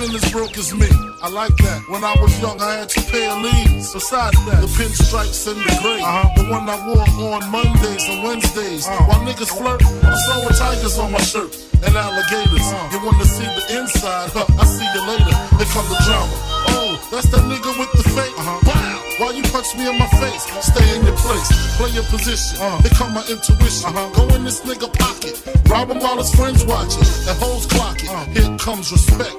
been 0.00 0.16
as 0.16 0.32
broke 0.32 0.56
as 0.56 0.72
me. 0.72 0.88
I 1.20 1.28
like 1.28 1.54
that. 1.60 1.84
When 1.92 2.02
I 2.02 2.16
was 2.16 2.32
young, 2.40 2.56
I 2.60 2.80
had 2.80 2.88
to 2.96 3.00
pay 3.12 3.28
a 3.28 3.36
leaves. 3.36 3.92
Besides 3.92 4.38
that, 4.48 4.64
the 4.64 4.70
pinstripes 4.72 5.44
and 5.44 5.60
the 5.60 5.72
gray. 5.84 6.00
The 6.40 6.48
one 6.48 6.64
I 6.64 6.76
wore 6.88 7.36
on 7.36 7.44
Mondays 7.52 8.08
and 8.08 8.24
Wednesdays. 8.24 8.88
Uh. 8.88 8.96
While 9.04 9.20
niggas 9.28 9.52
flirt, 9.52 9.84
I'm 9.84 10.16
sewing 10.24 10.56
tigers 10.56 10.96
on 10.98 11.12
my 11.12 11.20
shirt 11.20 11.52
and 11.84 11.92
alligators. 11.92 12.64
Uh. 12.72 12.88
You 12.92 13.04
wanna 13.04 13.28
see 13.28 13.44
the 13.44 13.64
inside? 13.76 14.32
Huh, 14.32 14.48
I 14.56 14.64
see 14.64 14.88
you 14.88 15.02
later. 15.04 15.36
Here 15.60 15.68
come 15.68 15.84
the 15.92 16.00
drama. 16.08 16.32
Oh, 16.72 16.96
that's 17.12 17.28
that 17.28 17.44
nigga 17.44 17.70
with 17.76 17.92
the 17.92 18.04
fake. 18.16 18.32
Uh-huh. 18.40 18.56
Wow. 18.64 18.96
Why 19.20 19.36
you 19.36 19.44
punch 19.52 19.76
me 19.76 19.84
in 19.84 19.98
my 20.00 20.08
face? 20.16 20.48
Stay 20.64 20.96
in 20.96 21.04
your 21.04 21.16
place, 21.20 21.48
play 21.76 21.92
your 21.92 22.08
position. 22.08 22.56
Uh. 22.56 22.80
Here 22.80 22.96
come 22.96 23.12
my 23.12 23.24
intuition. 23.28 23.92
Uh-huh. 23.92 24.08
Go 24.16 24.24
in 24.34 24.48
this 24.48 24.64
nigga 24.64 24.88
pocket, 24.96 25.36
rob 25.68 25.92
him 25.92 26.00
while 26.00 26.16
his 26.16 26.32
friends 26.32 26.64
watching, 26.64 27.04
and 27.28 27.36
hoes 27.36 27.68
clocking. 27.68 28.08
Here 28.32 28.48
comes 28.56 28.90
respect 28.90 29.36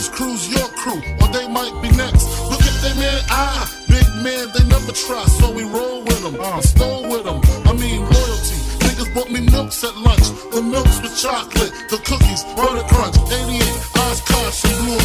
his 0.00 0.08
crew's 0.08 0.48
your 0.48 0.68
crew, 0.80 1.00
or 1.20 1.28
they 1.28 1.46
might 1.46 1.76
be 1.82 1.90
next. 1.92 2.24
Look 2.48 2.62
at 2.62 2.76
they 2.80 2.94
man, 2.96 3.20
ah, 3.28 3.68
big 3.86 4.08
man, 4.24 4.48
they 4.54 4.64
never 4.64 4.92
try. 4.92 5.24
So 5.38 5.52
we 5.52 5.64
roll 5.64 6.00
with 6.00 6.22
them, 6.22 6.36
uh. 6.40 6.60
stole 6.62 7.04
with 7.12 7.24
them. 7.24 7.40
I 7.68 7.72
mean, 7.76 8.00
loyalty. 8.00 8.56
Niggas 8.80 9.12
bought 9.14 9.30
me 9.30 9.40
milks 9.40 9.84
at 9.84 9.94
lunch. 9.96 10.26
The 10.54 10.62
milks 10.62 11.02
with 11.02 11.14
chocolate, 11.20 11.72
the 11.92 11.98
cookies, 12.08 12.44
butter 12.56 12.86
crunch. 12.88 13.16
88, 13.28 13.60
eyes, 14.00 14.20
cars, 14.24 14.54
some 14.62 14.76
blue 14.80 14.99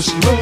Cause 0.00 0.14
you 0.14 0.39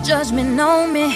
judgment 0.00 0.58
on 0.60 0.92
me. 0.92 1.06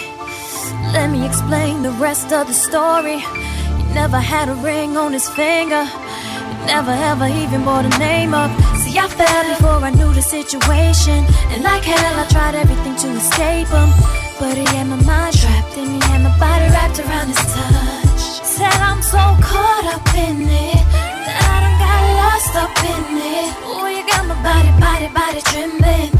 Let 0.92 1.10
me 1.10 1.26
explain 1.26 1.82
the 1.82 1.90
rest 1.92 2.32
of 2.32 2.46
the 2.46 2.52
story. 2.52 3.18
He 3.18 3.84
never 3.94 4.18
had 4.18 4.48
a 4.48 4.54
ring 4.54 4.96
on 4.96 5.12
his 5.12 5.28
finger. 5.28 5.84
He 5.84 6.54
never 6.66 6.92
ever 6.92 7.26
even 7.26 7.64
bought 7.64 7.84
a 7.84 7.98
name 7.98 8.32
up. 8.34 8.50
See, 8.82 8.98
I 8.98 9.08
fell 9.08 9.44
before 9.54 9.80
I 9.88 9.90
knew 9.90 10.12
the 10.12 10.22
situation. 10.22 11.24
And 11.52 11.62
like 11.62 11.82
hell, 11.84 12.20
I 12.22 12.26
tried 12.28 12.54
everything 12.54 12.96
to 12.96 13.08
escape 13.16 13.68
him. 13.68 13.90
But 14.38 14.56
he 14.56 14.64
had 14.76 14.86
my 14.86 15.00
mind 15.02 15.36
trapped 15.36 15.76
and 15.76 15.90
he 15.90 16.00
had 16.08 16.22
my 16.22 16.34
body 16.38 16.68
wrapped 16.74 16.98
around 17.00 17.28
his 17.28 17.42
touch. 17.54 18.22
Said 18.54 18.78
I'm 18.90 19.02
so 19.02 19.22
caught 19.42 19.86
up 19.94 20.06
in 20.14 20.42
it 20.42 20.82
that 21.26 21.36
I 21.48 21.56
done 21.64 21.76
got 21.82 22.00
lost 22.20 22.54
up 22.64 22.74
in 22.92 23.04
it. 23.18 23.50
Ooh, 23.68 23.88
you 23.88 24.02
got 24.06 24.24
my 24.26 24.38
body, 24.42 24.72
body, 24.78 25.08
body 25.12 25.40
trembling. 25.50 26.10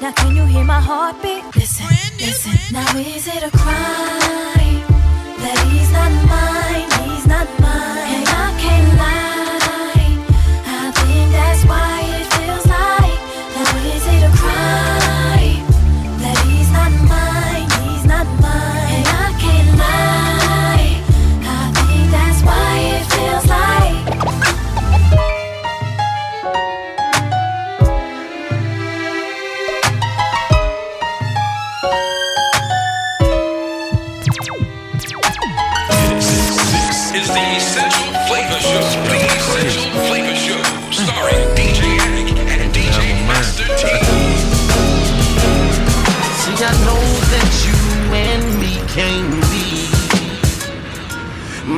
Now 0.00 0.12
can 0.12 0.36
you 0.36 0.44
hear 0.44 0.62
my 0.64 0.80
heartbeat? 0.80 1.42
Listen, 1.54 1.86
listen. 2.18 2.52
Now 2.70 2.96
is 2.96 3.26
it 3.26 3.42
a 3.42 3.50
crime 3.50 4.84
that 5.38 5.58
he's 5.70 5.90
not 5.90 6.12
mine? 6.28 6.95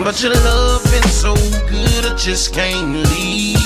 But 0.09 0.23
your 0.23 0.33
love 0.33 0.83
been 0.85 1.03
so 1.03 1.35
good, 1.69 2.07
I 2.07 2.17
just 2.17 2.55
can't 2.55 2.95
leave. 3.13 3.59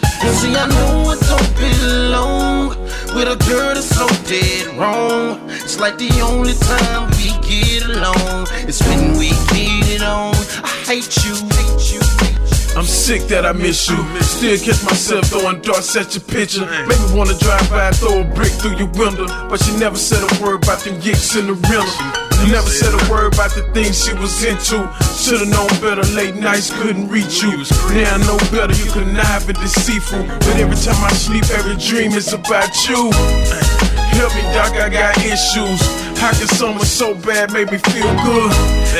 And 0.00 0.34
see, 0.34 0.56
I 0.56 0.64
know 0.64 1.12
it 1.12 1.20
don't 1.28 1.52
belong 1.60 2.68
with 3.14 3.28
a 3.28 3.36
girl 3.44 3.74
that's 3.74 3.84
so 3.84 4.08
dead 4.24 4.66
wrong. 4.78 5.42
It's 5.50 5.78
like 5.78 5.98
the 5.98 6.08
only 6.22 6.54
time 6.54 7.10
we 7.20 7.36
get 7.46 7.84
along 7.84 8.48
is 8.66 8.80
when 8.88 9.18
we 9.18 9.28
get 9.52 10.00
it 10.00 10.02
on. 10.02 10.32
I 10.64 10.72
hate 10.88 11.14
you, 11.22 11.36
hate 11.52 11.92
you. 11.92 12.00
I'm 12.74 12.86
sick 12.86 13.28
that 13.28 13.44
I 13.44 13.52
miss 13.52 13.86
you. 13.90 14.00
Still 14.22 14.56
catch 14.56 14.82
myself 14.84 15.26
throwing 15.26 15.60
darts 15.60 15.94
at 15.96 16.14
your 16.14 16.24
picture. 16.24 16.64
Make 16.64 16.98
me 16.98 17.12
wanna 17.12 17.36
drive 17.36 17.68
by 17.68 17.90
throw 17.90 18.22
a 18.22 18.24
brick 18.24 18.52
through 18.52 18.78
your 18.78 18.88
window. 18.96 19.26
But 19.50 19.60
she 19.60 19.76
never 19.76 19.98
said 19.98 20.24
a 20.24 20.42
word 20.42 20.64
about 20.64 20.80
them 20.80 20.98
yicks 21.02 21.38
in 21.38 21.48
the 21.48 21.52
rental. 21.68 22.23
You 22.42 22.52
never 22.52 22.68
said 22.68 22.92
a 22.92 23.02
word 23.10 23.34
about 23.34 23.52
the 23.54 23.62
things 23.72 24.04
she 24.04 24.12
was 24.14 24.42
into. 24.44 24.88
Should've 25.14 25.48
known 25.48 25.68
better, 25.80 26.04
late 26.14 26.36
nights 26.36 26.72
couldn't 26.82 27.08
reach 27.08 27.42
you. 27.42 27.52
Now 27.94 28.14
I 28.14 28.18
know 28.26 28.38
better, 28.50 28.74
you 28.74 28.90
could 28.90 29.06
connive 29.06 29.48
and 29.48 29.58
deceitful. 29.58 30.24
But 30.26 30.56
every 30.56 30.76
time 30.76 31.00
I 31.04 31.12
sleep, 31.12 31.44
every 31.54 31.76
dream 31.76 32.12
is 32.12 32.32
about 32.32 32.72
you. 32.88 33.12
Help 34.18 34.34
me, 34.34 34.42
doc, 34.54 34.74
I 34.78 34.88
got 34.88 35.18
issues. 35.18 35.80
How 36.18 36.32
can 36.32 36.48
someone 36.48 36.86
so 36.86 37.14
bad 37.14 37.52
make 37.52 37.70
me 37.70 37.78
feel 37.78 38.08
good? 38.22 38.52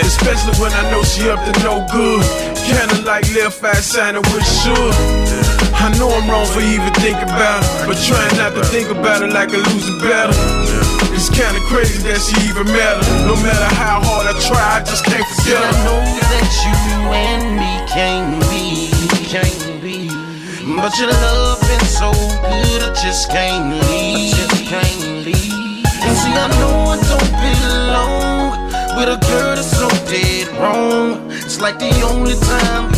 Especially 0.02 0.54
when 0.60 0.72
I 0.72 0.90
know 0.90 1.02
she 1.02 1.28
up 1.30 1.40
to 1.44 1.52
no 1.62 1.86
good. 1.92 2.24
Kinda 2.66 3.02
like 3.02 3.24
left 3.34 3.62
eye 3.62 3.74
signing 3.80 4.22
with 4.32 4.44
Suge. 4.44 5.54
I 5.74 5.92
know 5.98 6.08
I'm 6.08 6.28
wrong 6.30 6.46
for 6.46 6.60
even 6.60 6.92
thinking 6.94 7.28
about 7.28 7.62
it, 7.62 7.86
but 7.86 7.96
trying 8.08 8.36
not 8.36 8.54
to 8.54 8.64
think 8.64 8.88
about 8.90 9.22
it 9.22 9.32
like 9.32 9.50
a 9.50 9.58
losing 9.58 9.98
battle. 9.98 10.83
Kinda 11.34 11.60
crazy 11.66 11.98
that 12.06 12.22
she 12.22 12.46
even 12.46 12.70
met 12.70 12.94
matter. 12.94 13.26
No 13.26 13.34
matter 13.42 13.70
how 13.74 13.98
hard 14.06 14.30
I 14.30 14.38
try, 14.38 14.78
I 14.78 14.80
just 14.86 15.04
can't 15.04 15.26
forget 15.34 15.58
I 15.58 15.74
know 15.82 15.98
that 16.30 16.46
you 16.62 16.78
and 17.10 17.58
me 17.58 17.72
can't 17.90 18.38
be, 18.46 18.86
can't 19.26 19.82
be. 19.82 20.06
But 20.78 20.94
your 20.96 21.10
love 21.10 21.58
been 21.66 21.86
so 21.90 22.14
good, 22.38 22.80
I 22.86 22.94
just 23.02 23.30
can't 23.30 23.82
leave, 23.90 24.30
just 24.30 24.62
can't 24.70 25.26
leave. 25.26 25.82
And 26.06 26.14
see, 26.22 26.30
I 26.38 26.46
know 26.62 26.94
it 26.94 27.02
don't 27.02 27.34
belong 27.42 28.54
with 28.94 29.10
a 29.10 29.18
girl 29.26 29.58
that's 29.58 29.74
so 29.74 29.88
dead 30.06 30.46
wrong. 30.54 31.32
It's 31.32 31.60
like 31.60 31.80
the 31.80 31.90
only 32.14 32.38
time 32.46 32.93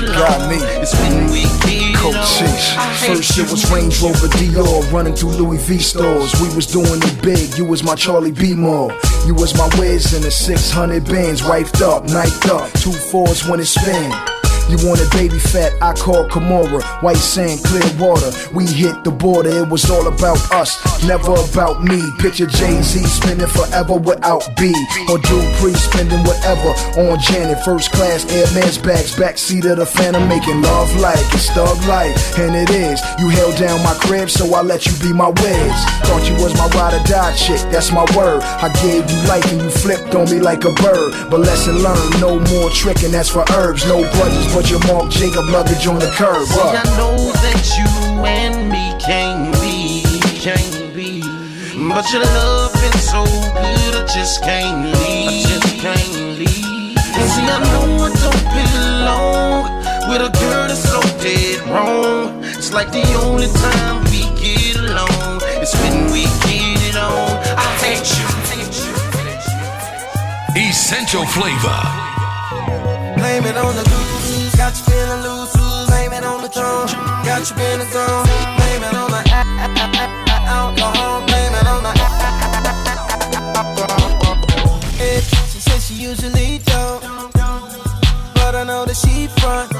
we 0.00 0.06
get 0.08 0.16
along. 0.16 0.38
got 0.38 0.50
me. 0.50 0.56
It's 0.82 0.94
when 1.00 1.30
we 1.30 1.42
get 1.64 1.96
Coach 1.96 2.14
on. 2.16 2.26
Six. 2.26 2.76
I 2.76 2.92
hate 2.94 3.16
First 3.16 3.36
you. 3.36 3.44
it 3.44 3.50
was 3.50 3.70
Range 3.70 4.02
Rover 4.02 4.28
Dior 4.28 4.92
running 4.92 5.14
through 5.14 5.32
Louis 5.32 5.58
V 5.66 5.78
stores. 5.78 6.32
We 6.40 6.54
was 6.54 6.66
doing 6.66 7.00
it 7.02 7.22
big. 7.22 7.56
You 7.56 7.64
was 7.64 7.82
my 7.82 7.94
Charli 7.94 8.34
Baltimore. 8.34 8.92
You 9.26 9.34
was 9.34 9.56
my 9.56 9.68
Wiz 9.78 10.14
in 10.14 10.22
the 10.22 10.30
600 10.30 11.04
bands, 11.04 11.42
wiped 11.42 11.82
up, 11.82 12.04
knifed 12.04 12.46
up, 12.46 12.70
two 12.74 12.92
fours 12.92 13.46
when 13.48 13.60
it 13.60 13.66
spin. 13.66 14.35
You 14.68 14.76
wanted 14.88 15.10
Baby 15.12 15.38
Phat, 15.38 15.72
I 15.80 15.94
called 15.94 16.30
Kimora. 16.30 16.82
White 17.02 17.16
sand, 17.22 17.62
clear 17.62 17.86
water. 17.98 18.30
We 18.52 18.66
hit 18.66 19.04
the 19.04 19.10
border, 19.10 19.50
it 19.62 19.68
was 19.68 19.88
all 19.90 20.06
about 20.08 20.40
us, 20.52 20.74
never 21.06 21.34
about 21.34 21.84
me. 21.84 22.02
Picture 22.18 22.46
Jay 22.46 22.82
Z 22.82 23.04
spending 23.06 23.46
forever 23.46 23.94
without 23.94 24.42
B. 24.56 24.74
Or 25.08 25.18
Dupri 25.18 25.74
spending 25.76 26.20
whatever 26.24 26.74
on 26.98 27.18
Janet. 27.20 27.62
First 27.64 27.92
class 27.92 28.24
Hermès 28.24 28.82
bags, 28.82 29.14
backseat 29.14 29.70
of 29.70 29.78
the 29.78 29.86
Phantom, 29.86 30.26
making 30.28 30.62
love 30.62 30.94
like 30.96 31.18
it's 31.32 31.48
thug 31.50 31.78
life. 31.86 32.38
And 32.38 32.54
it 32.56 32.70
is. 32.70 33.00
You 33.18 33.28
held 33.28 33.56
down 33.56 33.82
my 33.84 33.94
crib, 33.94 34.30
so 34.30 34.52
I 34.54 34.62
let 34.62 34.86
you 34.86 34.92
be 34.98 35.12
my 35.12 35.28
wiz. 35.28 35.76
Thought 36.06 36.26
you 36.28 36.34
was 36.42 36.54
my 36.58 36.66
ride 36.74 36.94
or 36.94 37.04
die 37.04 37.34
chick, 37.36 37.60
that's 37.70 37.92
my 37.92 38.04
word. 38.16 38.42
I 38.42 38.72
gave 38.82 39.08
you 39.08 39.28
life 39.28 39.46
and 39.52 39.62
you 39.62 39.70
flipped 39.70 40.14
on 40.14 40.30
me 40.30 40.40
like 40.40 40.64
a 40.64 40.72
bird. 40.72 41.30
But 41.30 41.40
lesson 41.40 41.78
learned, 41.78 42.20
no 42.20 42.40
more 42.52 42.70
tricking, 42.70 43.12
that's 43.12 43.30
for 43.30 43.44
herbs. 43.52 43.86
No 43.86 44.02
grudges, 44.02 44.55
but 44.56 44.70
your 44.70 44.80
Mark 44.86 45.10
Jacob 45.10 45.44
luggage 45.50 45.86
on 45.86 45.98
the 45.98 46.10
curb. 46.16 46.46
See, 46.48 46.58
I 46.58 46.82
know 46.96 47.12
that 47.44 47.62
you 47.76 47.84
and 48.24 48.70
me 48.72 48.96
can't 48.96 49.52
be, 49.60 50.00
can't 50.40 50.96
be. 50.96 51.20
But 51.76 52.10
your 52.10 52.24
love 52.24 52.72
been 52.72 52.96
so 52.96 53.22
good, 53.52 53.92
I 54.00 54.06
just 54.08 54.42
can't 54.42 54.86
leave, 54.96 55.28
I 55.28 55.44
just 55.52 55.76
can't 55.76 56.38
leave. 56.40 56.96
And 56.96 57.28
see, 57.36 57.44
I 57.44 57.60
know 57.68 58.08
it 58.08 58.16
don't 58.16 58.44
belong 58.56 59.68
with 60.08 60.24
a 60.24 60.32
girl 60.40 60.64
that's 60.72 60.88
so 60.88 61.04
dead 61.20 61.60
wrong. 61.68 62.42
It's 62.42 62.72
like 62.72 62.90
the 62.92 63.04
only 63.28 63.52
time 63.60 64.04
we 64.08 64.24
get 64.40 64.76
along 64.88 65.44
is 65.60 65.74
when 65.84 66.08
we 66.10 66.24
get 66.48 66.80
it 66.88 66.96
on. 66.96 67.28
I 67.60 67.68
hate 67.84 68.08
you. 68.16 68.24
Essential 70.56 71.26
flavor. 71.26 72.06
Blame 73.16 73.44
it 73.44 73.56
on 73.56 73.74
the 73.76 73.84
blues, 73.84 74.25
got 74.56 74.72
you 74.78 74.84
feeling 74.84 75.22
loose. 75.22 75.52
Blame 75.88 76.12
it 76.12 76.24
on 76.24 76.42
the 76.42 76.48
drum, 76.48 76.86
got 77.24 77.40
you 77.48 77.56
the 77.80 77.86
zone. 77.92 78.26
Blame 78.58 78.82
it 78.88 78.94
on 78.94 79.10
the 79.10 79.20
a- 79.40 79.46
a- 79.64 79.70
a- 79.82 79.90
a- 80.34 80.44
alcohol. 80.58 81.22
Blame 81.26 81.54
it 81.60 81.66
on 81.66 81.82
the 81.82 81.92
alcohol. 83.56 84.80
She 85.52 85.60
says 85.60 85.86
she 85.86 85.94
usually 85.94 86.58
don't, 86.58 87.02
but 88.34 88.54
I 88.54 88.64
know 88.64 88.84
that 88.84 88.96
she 88.96 89.28
front. 89.40 89.75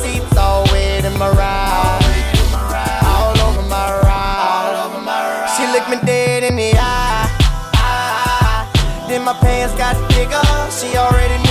Seats 0.00 0.36
all 0.36 0.64
wet 0.72 1.04
in 1.04 1.14
my 1.18 1.28
ride. 1.28 2.00
All 3.04 3.36
over 3.48 3.62
my 3.68 4.00
ride. 4.00 5.48
She 5.56 5.66
looked 5.72 5.90
me 5.90 5.98
dead 6.06 6.44
in 6.44 6.56
the 6.56 6.72
eye. 6.78 7.28
eye. 7.74 9.06
Then 9.08 9.24
my 9.24 9.34
pants 9.34 9.74
got 9.76 9.96
bigger. 10.10 10.40
She 10.70 10.96
already 10.96 11.41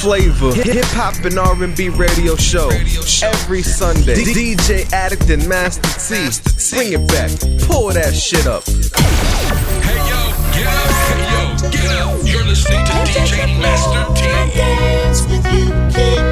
flavor. 0.00 0.54
Hip 0.54 0.84
hop 0.96 1.24
and 1.24 1.38
R&B 1.38 1.90
radio 1.90 2.34
show 2.36 2.70
every 3.22 3.62
Sunday. 3.62 4.14
DJ 4.14 4.90
Addict 4.92 5.28
and 5.28 5.46
Master 5.46 5.82
T. 6.00 6.30
Bring 6.74 6.92
it 6.94 7.06
back. 7.08 7.30
pull 7.66 7.88
that 7.92 8.14
shit 8.14 8.46
up. 8.46 8.64
Hey 8.64 9.98
yo, 10.08 10.32
get 10.54 10.66
up. 10.66 10.90
Hey 11.10 11.22
yo, 11.32 11.70
get 11.70 11.90
up. 11.98 12.20
You're 12.24 12.44
listening 12.44 12.84
to 12.86 12.92
DJ 12.92 13.60
Master 13.60 14.04
T. 16.24 16.29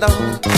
night 0.00 0.49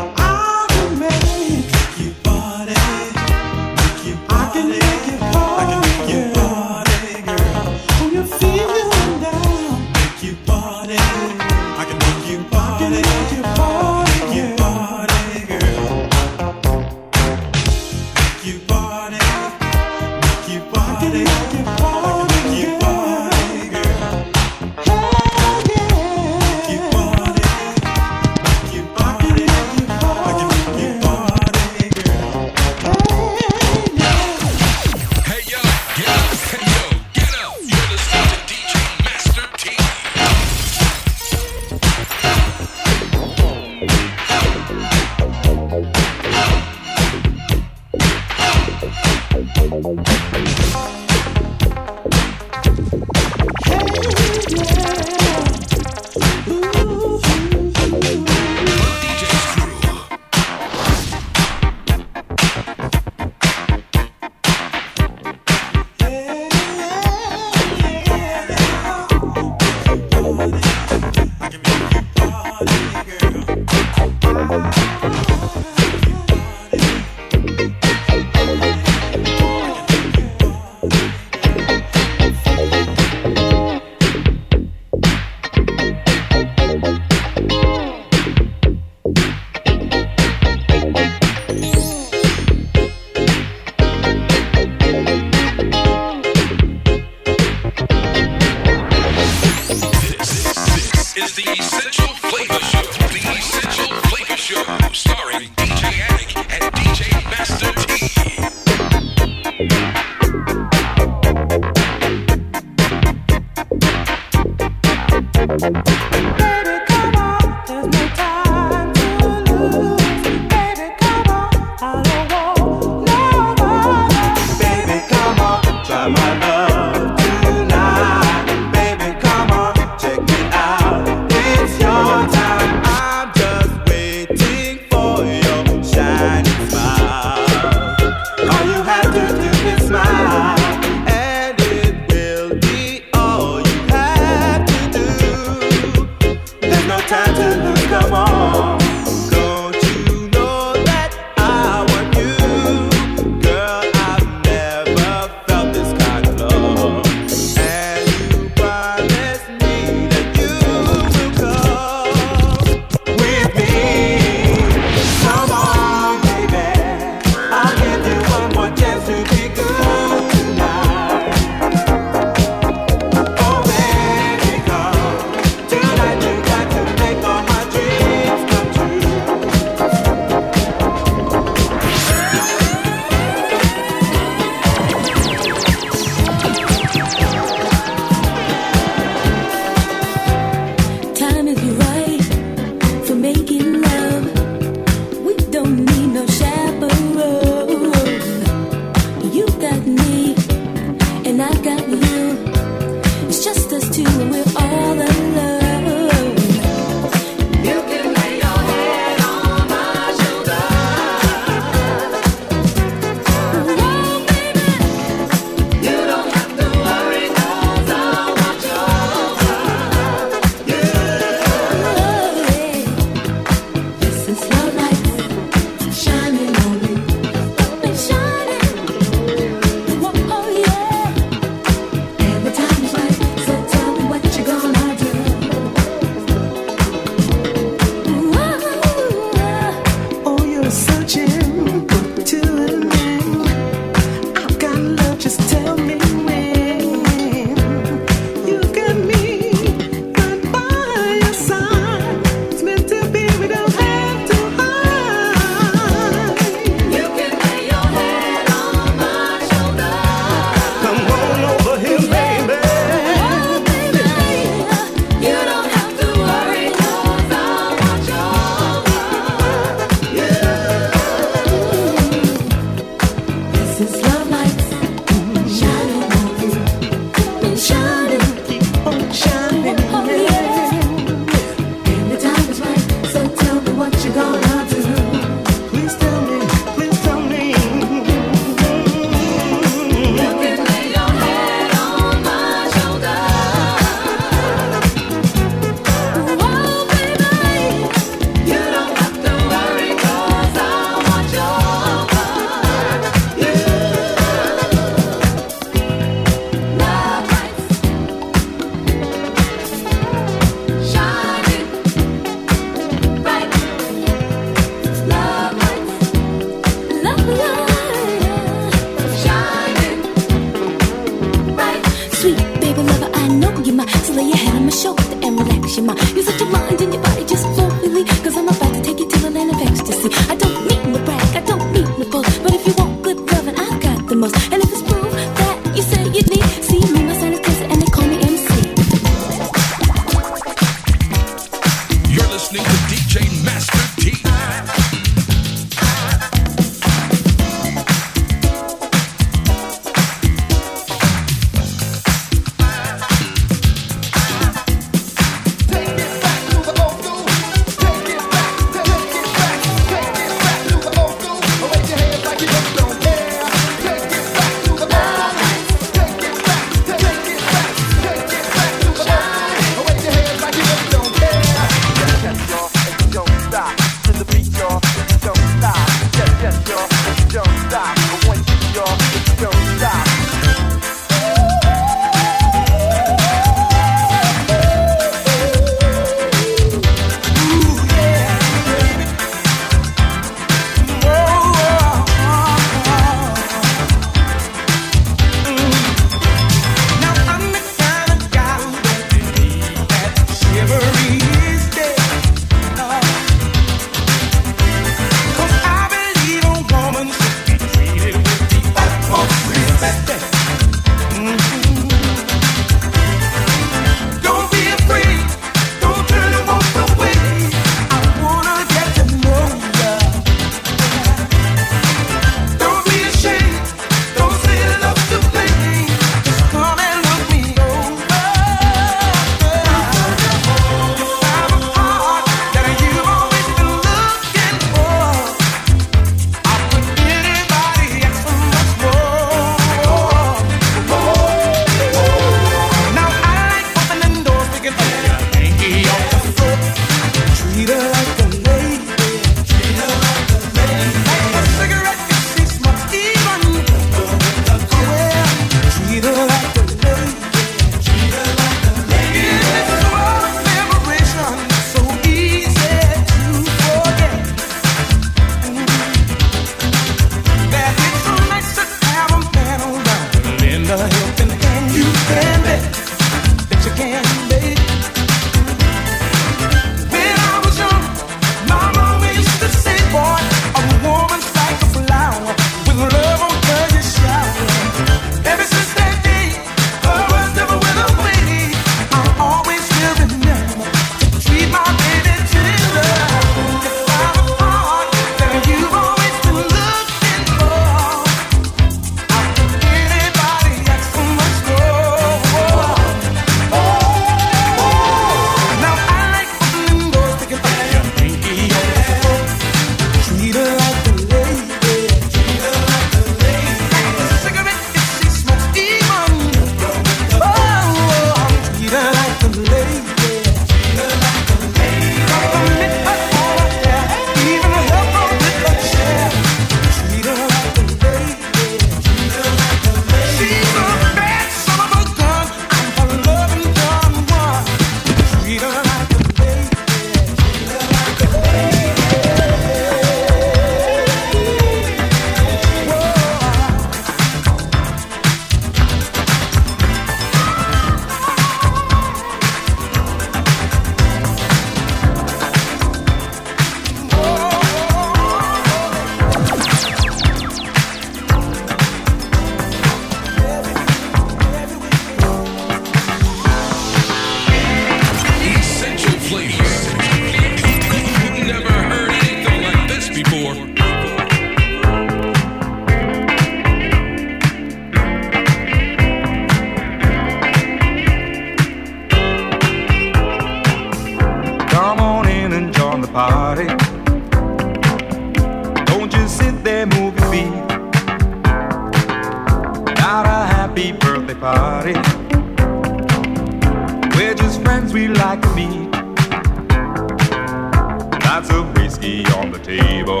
shots 598.20 598.34
of 598.34 598.54
whiskey 598.56 599.04
on 599.16 599.30
the 599.30 599.38
table. 599.38 600.00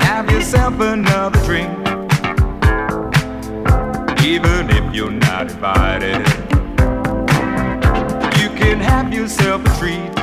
Have 0.00 0.30
yourself 0.30 0.80
another 0.80 1.38
drink, 1.44 1.70
even 4.24 4.70
if 4.70 4.94
you're 4.94 5.10
not 5.10 5.50
invited. 5.50 6.18
You 8.40 8.48
can 8.58 8.80
have 8.80 9.12
yourself 9.12 9.64
a 9.64 9.78
treat. 9.78 10.21